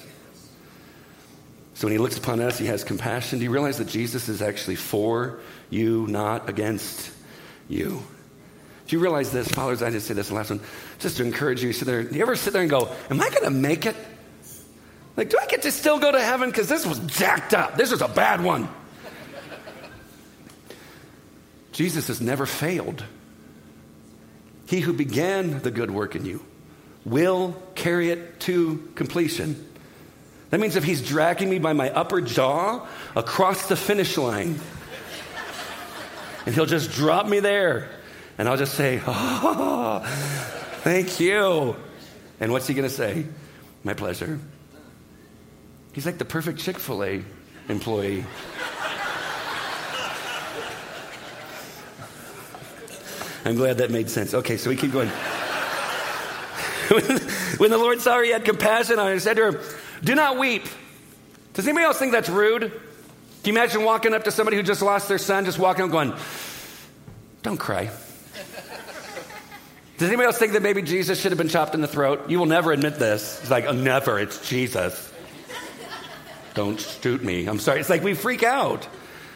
[1.75, 3.41] So, when he looks upon us, he has compassion.
[3.41, 7.11] Do you realize that Jesus is actually for you, not against
[7.69, 8.03] you?
[8.87, 9.49] Do you realize this?
[9.49, 10.61] Fathers, I just say this last one,
[10.99, 11.73] just to encourage you.
[11.73, 12.03] Sit there.
[12.03, 13.97] Do you ever sit there and go, Am I going to make it?
[15.17, 16.51] Like, do I get to still go to heaven?
[16.51, 17.77] Because this was jacked up.
[17.77, 18.69] This was a bad one.
[21.73, 23.05] Jesus has never failed.
[24.67, 26.45] He who began the good work in you
[27.05, 29.69] will carry it to completion.
[30.51, 34.61] That means if he's dragging me by my upper jaw across the finish line,
[36.47, 37.89] and he'll just drop me there,
[38.39, 40.03] and I'll just say, Oh,
[40.83, 41.77] thank you.
[42.41, 43.27] And what's he going to say?
[43.85, 44.39] My pleasure.
[45.93, 47.23] He's like the perfect Chick fil A
[47.69, 48.25] employee.
[53.45, 54.35] I'm glad that made sense.
[54.35, 55.09] Okay, so we keep going.
[57.59, 59.61] when the Lord saw her, he had compassion on her and said to her,
[60.03, 60.65] Do not weep.
[61.55, 62.63] Does anybody else think that's rude?
[62.63, 62.71] Can
[63.45, 66.15] you imagine walking up to somebody who just lost their son, just walking up going,
[67.43, 67.91] Don't cry.
[70.03, 72.29] Does anybody else think that maybe Jesus should have been chopped in the throat?
[72.29, 73.39] You will never admit this.
[73.41, 75.13] It's like, oh, never, it's Jesus.
[76.55, 77.47] Don't shoot me.
[77.47, 77.79] I'm sorry.
[77.79, 78.89] It's like we freak out.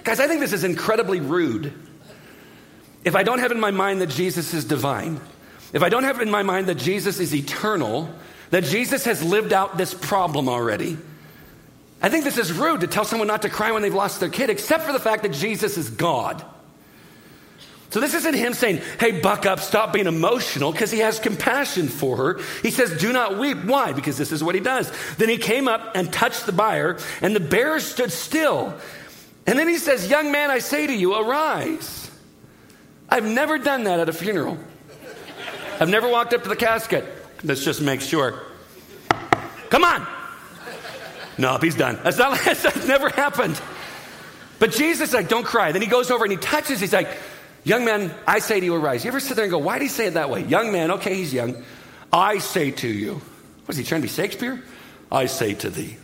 [0.02, 1.72] Guys, I think this is incredibly rude.
[3.05, 5.20] If I don't have in my mind that Jesus is divine,
[5.72, 8.12] if I don't have in my mind that Jesus is eternal,
[8.50, 10.98] that Jesus has lived out this problem already,
[12.02, 14.31] I think this is rude to tell someone not to cry when they've lost their
[14.31, 16.44] kid, except for the fact that Jesus is God.
[17.90, 21.88] So this isn't him saying, hey, buck up, stop being emotional, because he has compassion
[21.88, 22.40] for her.
[22.62, 23.64] He says, do not weep.
[23.64, 23.92] Why?
[23.92, 24.90] Because this is what he does.
[25.16, 28.75] Then he came up and touched the bier, and the bear stood still.
[29.46, 32.11] And then he says, Young man, I say to you, arise.
[33.09, 34.59] I've never done that at a funeral.
[35.79, 37.05] I've never walked up to the casket.
[37.44, 38.42] Let's just make sure.
[39.70, 40.07] Come on.
[41.38, 42.01] Nope, he's done.
[42.03, 43.61] That's not that's never happened.
[44.59, 45.70] But Jesus like, don't cry.
[45.70, 47.09] Then he goes over and he touches, he's like,
[47.66, 49.05] Young man, I say to you, arise.
[49.05, 50.44] You ever sit there and go, why did he say it that way?
[50.44, 51.64] Young man, okay, he's young.
[52.12, 53.20] I say to you.
[53.66, 54.62] Was he trying to be Shakespeare?
[55.11, 55.96] I say to thee.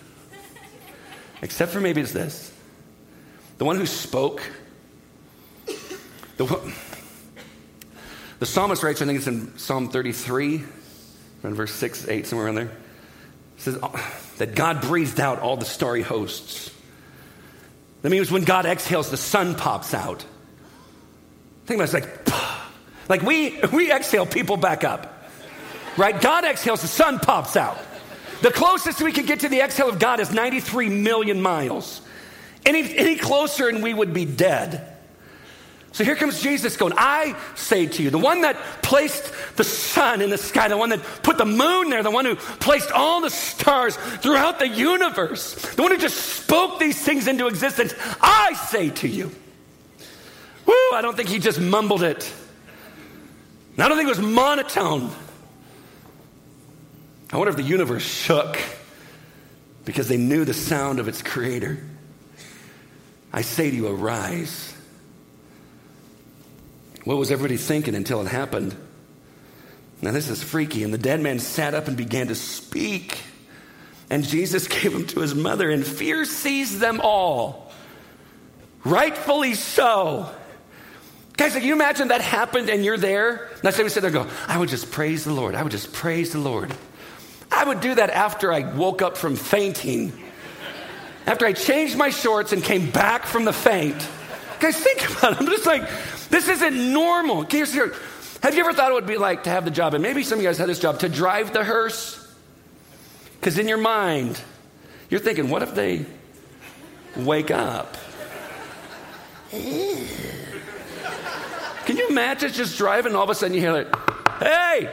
[1.40, 2.53] Except for maybe it's this.
[3.59, 4.42] The one who spoke,
[6.37, 6.72] the,
[8.40, 10.64] the psalmist writes, I think it's in Psalm 33,
[11.44, 12.72] in verse 6, 8, somewhere around there.
[13.59, 16.75] says oh, that God breathed out all the starry hosts.
[18.01, 20.25] That means when God exhales, the sun pops out.
[21.66, 22.29] Think about it, like,
[23.09, 25.09] like we, we exhale, people back up.
[25.96, 26.18] Right?
[26.18, 27.79] God exhales, the sun pops out.
[28.40, 32.01] The closest we can get to the exhale of God is 93 million miles.
[32.64, 34.88] Any, any closer and we would be dead.
[35.92, 40.22] So here comes Jesus going, I say to you, the one that placed the sun
[40.22, 43.20] in the sky, the one that put the moon there, the one who placed all
[43.20, 48.55] the stars throughout the universe, the one who just spoke these things into existence, I
[48.55, 49.31] say to you.
[50.66, 52.33] Woo, I don't think he just mumbled it.
[53.79, 55.11] I don't think it was monotone.
[57.33, 58.59] I wonder if the universe shook
[59.85, 61.79] because they knew the sound of its creator.
[63.33, 64.75] I say to you, arise.
[67.05, 68.77] What was everybody thinking until it happened?
[70.03, 70.85] Now, this is freaky.
[70.85, 73.18] And the dead man sat up and began to speak.
[74.11, 77.72] And Jesus gave him to his mother, and fear seized them all.
[78.85, 80.29] Rightfully so.
[81.37, 83.51] Guys, can you imagine that happened and you're there?
[83.62, 85.55] Let's say we sit there and go, I would just praise the Lord.
[85.55, 86.73] I would just praise the Lord.
[87.51, 90.12] I would do that after I woke up from fainting.
[91.27, 93.97] After I changed my shorts and came back from the faint.
[94.61, 95.40] Guys, think about it.
[95.40, 95.88] I'm just like,
[96.29, 97.42] this isn't normal.
[97.42, 100.38] Have you ever thought it would be like to have the job, and maybe some
[100.38, 102.18] of you guys had this job, to drive the hearse?
[103.38, 104.40] Because in your mind,
[105.11, 106.07] you're thinking, what if they
[107.16, 107.97] wake up?
[111.87, 113.95] Can you imagine just driving all of a sudden you hear like,
[114.38, 114.92] hey!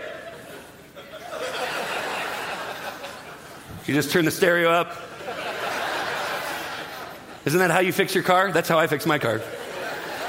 [3.86, 4.96] You just turn the stereo up.
[7.46, 8.52] Isn't that how you fix your car?
[8.52, 9.42] That's how I fix my car.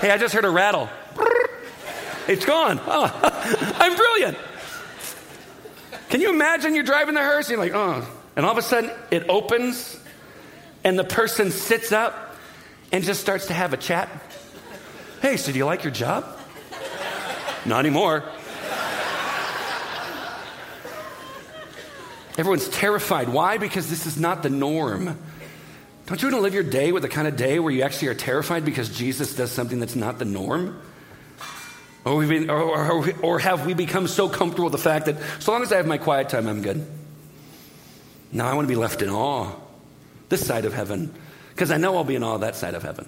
[0.00, 0.88] Hey, I just heard a rattle.
[2.26, 2.80] It's gone.
[2.86, 3.10] Oh,
[3.78, 4.38] I'm brilliant.
[6.08, 8.62] Can you imagine you're driving the hearse and you're like, oh, and all of a
[8.62, 9.98] sudden it opens
[10.84, 12.36] and the person sits up
[12.92, 14.08] and just starts to have a chat.
[15.20, 16.39] Hey, so do you like your job?
[17.66, 18.24] Not anymore.
[22.38, 23.28] Everyone's terrified.
[23.28, 23.58] Why?
[23.58, 25.18] Because this is not the norm.
[26.06, 28.08] Don't you want to live your day with the kind of day where you actually
[28.08, 30.80] are terrified because Jesus does something that's not the norm?
[32.04, 35.52] Or, been, or, or, or, have we become so comfortable with the fact that so
[35.52, 36.86] long as I have my quiet time, I'm good?
[38.32, 39.52] No, I want to be left in awe.
[40.30, 41.14] This side of heaven.
[41.50, 43.06] Because I know I'll be in awe that side of heaven.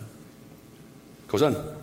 [1.28, 1.81] Goes on.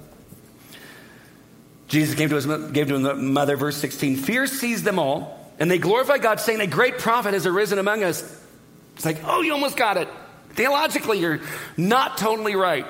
[1.89, 5.69] Jesus came to his, gave to his mother, verse 16, fear seized them all, and
[5.69, 8.21] they glorify God, saying, A great prophet has arisen among us.
[8.95, 10.08] It's like, oh, you almost got it.
[10.52, 11.39] Theologically, you're
[11.78, 12.86] not totally right.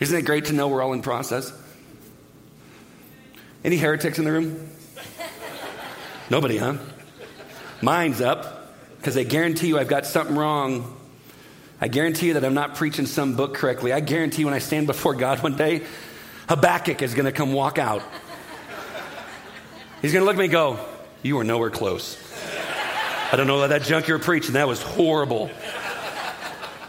[0.00, 1.52] Isn't it great to know we're all in process?
[3.64, 4.70] Any heretics in the room?
[6.30, 6.74] Nobody, huh?
[7.82, 10.94] Mine's up because I guarantee you I've got something wrong.
[11.80, 13.92] I guarantee you that I'm not preaching some book correctly.
[13.92, 15.82] I guarantee when I stand before God one day,
[16.48, 18.02] Habakkuk is going to come walk out.
[20.00, 20.78] He's going to look at me and go,
[21.22, 22.16] You are nowhere close.
[23.30, 24.54] I don't know about that junk you're preaching.
[24.54, 25.48] That was horrible.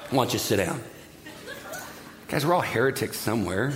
[0.10, 0.82] Why don't you sit down?
[2.30, 3.74] Guys, we're all heretics somewhere.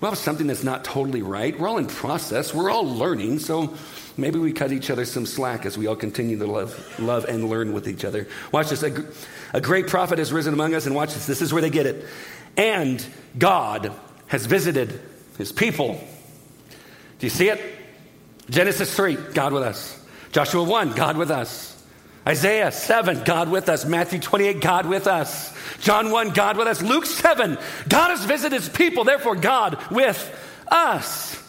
[0.00, 1.58] We have something that's not totally right.
[1.58, 2.54] We're all in process.
[2.54, 3.40] We're all learning.
[3.40, 3.74] So
[4.16, 7.50] maybe we cut each other some slack as we all continue to love, love and
[7.50, 8.26] learn with each other.
[8.52, 8.82] Watch this.
[8.82, 9.04] A,
[9.52, 11.26] a great prophet has risen among us, and watch this.
[11.26, 12.06] This is where they get it.
[12.56, 13.04] And
[13.38, 13.92] God
[14.34, 15.00] has visited
[15.38, 15.96] his people.
[17.20, 17.60] Do you see it?
[18.50, 20.04] Genesis 3, God with us.
[20.32, 21.70] Joshua 1, God with us.
[22.26, 23.84] Isaiah 7, God with us.
[23.84, 25.56] Matthew 28, God with us.
[25.78, 26.82] John 1, God with us.
[26.82, 27.56] Luke 7,
[27.88, 30.18] God has visited his people, therefore, God with
[30.66, 31.40] us.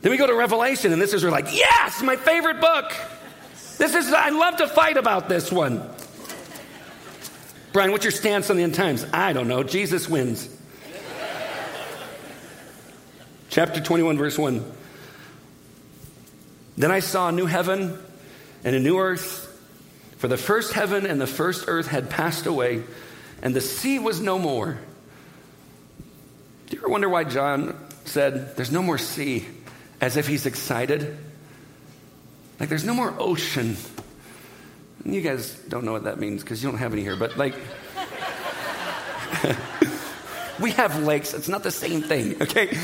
[0.00, 2.90] Then we go to Revelation, and this is we're like, yes, my favorite book.
[3.76, 5.86] This is, I love to fight about this one.
[7.74, 9.04] Brian, what's your stance on the end times?
[9.12, 9.62] I don't know.
[9.62, 10.48] Jesus wins.
[13.52, 14.64] Chapter 21, verse 1.
[16.78, 17.98] Then I saw a new heaven
[18.64, 19.46] and a new earth,
[20.16, 22.82] for the first heaven and the first earth had passed away,
[23.42, 24.78] and the sea was no more.
[26.68, 29.44] Do you ever wonder why John said, There's no more sea,
[30.00, 31.14] as if he's excited?
[32.58, 33.76] Like, there's no more ocean.
[35.04, 37.36] And you guys don't know what that means because you don't have any here, but
[37.36, 37.52] like,
[40.58, 41.34] we have lakes.
[41.34, 42.78] It's not the same thing, okay?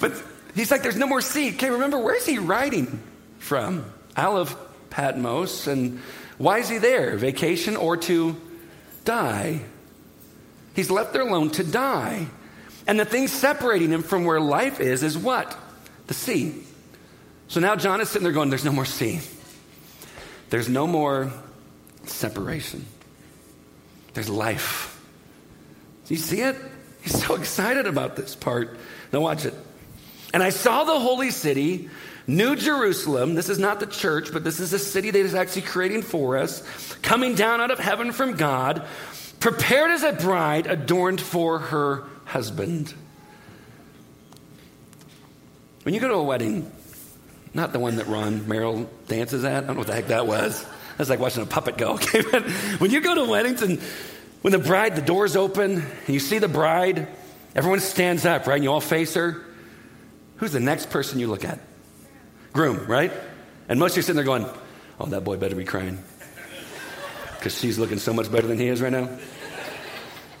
[0.00, 0.22] But
[0.54, 1.50] he's like, there's no more sea.
[1.50, 3.00] Okay, remember, where's he writing
[3.38, 3.84] from?
[4.16, 4.56] Isle of
[4.90, 5.66] Patmos.
[5.66, 6.00] And
[6.38, 7.16] why is he there?
[7.16, 8.36] Vacation or to
[9.04, 9.60] die?
[10.74, 12.26] He's left there alone to die.
[12.86, 15.56] And the thing separating him from where life is is what?
[16.06, 16.54] The sea.
[17.48, 19.20] So now John is sitting there going, There's no more sea.
[20.50, 21.32] There's no more
[22.04, 22.84] separation.
[24.14, 24.92] There's life.
[26.06, 26.56] Do you see it?
[27.02, 28.78] He's so excited about this part.
[29.12, 29.54] Now, watch it.
[30.32, 31.88] And I saw the holy city,
[32.26, 33.34] New Jerusalem.
[33.34, 36.36] This is not the church, but this is a city that is actually creating for
[36.36, 36.62] us,
[37.02, 38.84] coming down out of heaven from God,
[39.40, 42.92] prepared as a bride adorned for her husband.
[45.84, 46.70] When you go to a wedding,
[47.54, 50.26] not the one that Ron Merrill dances at, I don't know what the heck that
[50.26, 50.66] was.
[50.96, 51.92] That's like watching a puppet go.
[51.94, 52.44] Okay, but
[52.80, 53.80] when you go to weddings and
[54.42, 57.08] when the bride, the doors open, and you see the bride,
[57.54, 58.56] everyone stands up, right?
[58.56, 59.44] And you all face her.
[60.36, 61.58] Who's the next person you look at?
[62.52, 63.12] Groom, right?
[63.68, 64.46] And most of you are sitting there going,
[65.00, 66.02] oh, that boy better be crying.
[67.36, 69.08] Because she's looking so much better than he is right now.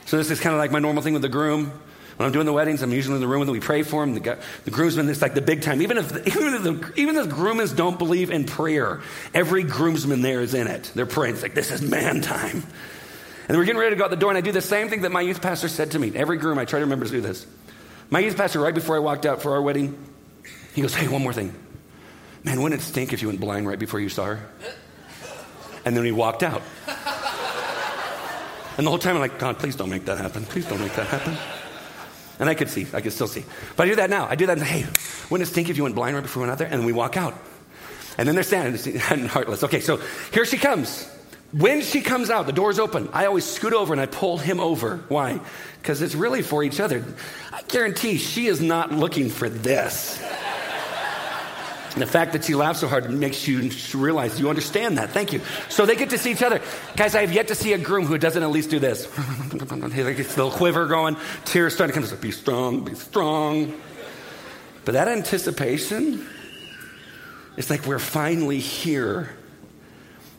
[0.06, 1.72] So this is kind of like my normal thing with the groom.
[2.16, 4.14] When I'm doing the weddings, I'm usually in the room and we pray for him.
[4.14, 5.82] The, the groomsmen, it's like the big time.
[5.82, 9.02] Even if, even if the, even if the groomsmen don't believe in prayer,
[9.34, 10.90] every groomsman there is in it.
[10.94, 11.34] They're praying.
[11.34, 12.62] It's like, this is man time.
[13.48, 15.02] And we're getting ready to go out the door, and I do the same thing
[15.02, 16.12] that my youth pastor said to me.
[16.16, 17.46] Every groom, I try to remember to do this.
[18.08, 19.98] My youth pastor, right before I walked out for our wedding,
[20.74, 21.54] he goes, Hey, one more thing.
[22.44, 24.46] Man, wouldn't it stink if you went blind right before you saw her?
[25.84, 26.62] And then he walked out.
[28.76, 30.44] And the whole time I'm like, God, please don't make that happen.
[30.44, 31.36] Please don't make that happen.
[32.38, 33.44] And I could see, I could still see.
[33.74, 34.26] But I do that now.
[34.26, 34.86] I do that, and say, hey,
[35.30, 36.68] wouldn't it stink if you went blind right before we went out there?
[36.70, 37.34] And we walk out.
[38.18, 39.64] And then they're standing and heartless.
[39.64, 39.96] Okay, so
[40.32, 41.08] here she comes.
[41.52, 43.08] When she comes out, the door's open.
[43.12, 44.98] I always scoot over and I pull him over.
[45.08, 45.40] Why?
[45.80, 47.04] Because it's really for each other.
[47.52, 50.22] I guarantee she is not looking for this.
[51.96, 55.12] And the fact that she laughs so hard makes you realize you understand that.
[55.12, 55.40] Thank you.
[55.70, 56.60] So they get to see each other.
[56.94, 59.06] Guys, I have yet to see a groom who doesn't at least do this.
[59.52, 62.20] it's a little quiver going, tears starting to come.
[62.20, 63.80] Be strong, be strong.
[64.84, 66.28] But that anticipation,
[67.56, 69.35] it's like we're finally here.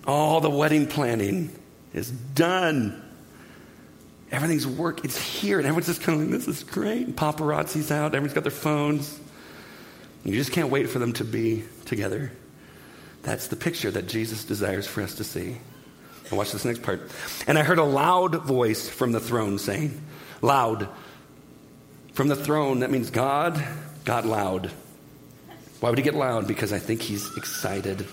[0.07, 1.53] All the wedding planning
[1.93, 3.03] is done.
[4.31, 5.03] Everything's work.
[5.03, 5.57] It's here.
[5.57, 7.05] And everyone's just kind of like, this is great.
[7.05, 8.15] And paparazzi's out.
[8.15, 9.19] Everyone's got their phones.
[10.23, 12.31] You just can't wait for them to be together.
[13.23, 15.57] That's the picture that Jesus desires for us to see.
[16.29, 17.01] And watch this next part.
[17.45, 20.01] And I heard a loud voice from the throne saying,
[20.41, 20.87] Loud.
[22.13, 23.63] From the throne, that means God
[24.03, 24.71] got loud.
[25.79, 26.47] Why would he get loud?
[26.47, 28.07] Because I think he's excited.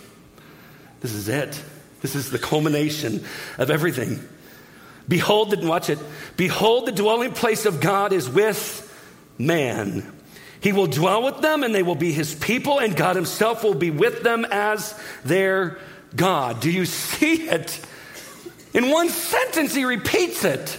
[1.01, 1.63] This is it.
[2.05, 3.25] This is the culmination
[3.57, 4.21] of everything.
[5.09, 5.99] Behold, and watch it.
[6.37, 8.83] Behold, the dwelling place of God is with
[9.39, 10.13] man.
[10.61, 13.75] He will dwell with them and they will be his people, and God himself will
[13.75, 15.79] be with them as their
[16.15, 16.61] God.
[16.61, 17.81] Do you see it?
[18.75, 20.77] In one sentence, he repeats it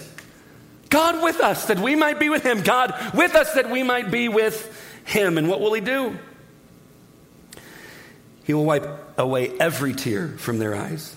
[0.92, 4.12] God with us that we might be with him, God with us that we might
[4.12, 5.40] be with him.
[5.40, 6.20] And what will he do?
[8.44, 11.15] He will wipe away every tear from their eyes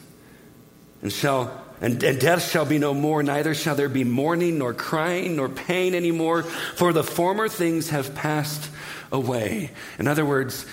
[1.02, 4.74] and shall and, and, death shall be no more, neither shall there be mourning, nor
[4.74, 8.68] crying, nor pain anymore, for the former things have passed
[9.12, 9.70] away.
[9.96, 10.66] In other words,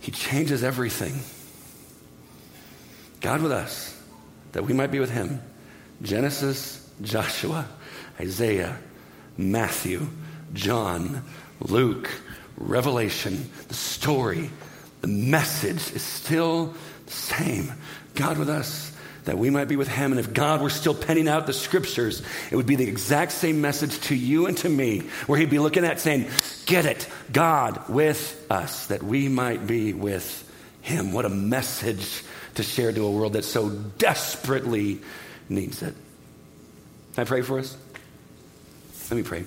[0.00, 1.20] He changes everything.
[3.20, 3.96] God with us,
[4.50, 5.40] that we might be with Him.
[6.02, 7.68] Genesis, Joshua,
[8.20, 8.78] Isaiah,
[9.36, 10.08] Matthew,
[10.54, 11.22] John,
[11.60, 12.10] Luke,
[12.56, 14.50] Revelation, the story,
[15.00, 16.74] the message is still
[17.06, 17.72] the same.
[18.14, 18.92] God with us
[19.28, 20.10] that we might be with him.
[20.10, 23.60] And if God were still penning out the scriptures, it would be the exact same
[23.60, 26.28] message to you and to me, where he'd be looking at saying,
[26.64, 31.12] Get it, God with us, that we might be with him.
[31.12, 32.24] What a message
[32.54, 35.00] to share to a world that so desperately
[35.50, 35.94] needs it.
[37.14, 37.76] Can I pray for us?
[39.10, 39.44] Let me pray.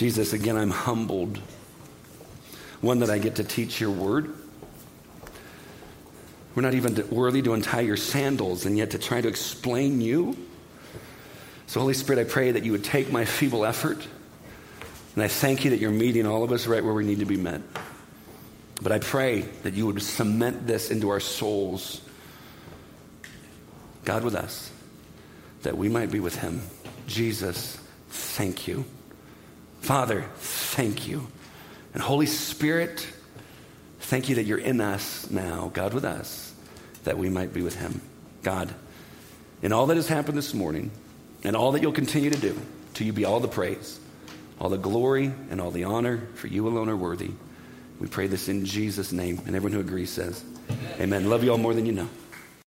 [0.00, 1.36] Jesus, again, I'm humbled.
[2.80, 4.34] One, that I get to teach your word.
[6.54, 10.38] We're not even worthy to untie your sandals and yet to try to explain you.
[11.66, 13.98] So, Holy Spirit, I pray that you would take my feeble effort.
[15.16, 17.26] And I thank you that you're meeting all of us right where we need to
[17.26, 17.60] be met.
[18.80, 22.00] But I pray that you would cement this into our souls.
[24.06, 24.72] God with us,
[25.60, 26.62] that we might be with him.
[27.06, 27.78] Jesus,
[28.08, 28.86] thank you.
[29.80, 31.26] Father, thank you.
[31.94, 33.06] And Holy Spirit,
[34.00, 36.54] thank you that you're in us now, God with us,
[37.04, 38.00] that we might be with him.
[38.42, 38.72] God,
[39.62, 40.90] in all that has happened this morning
[41.42, 42.58] and all that you'll continue to do,
[42.94, 43.98] to you be all the praise,
[44.58, 47.30] all the glory, and all the honor, for you alone are worthy.
[47.98, 49.40] We pray this in Jesus' name.
[49.46, 51.00] And everyone who agrees says, Amen.
[51.00, 51.30] Amen.
[51.30, 52.08] Love you all more than you know.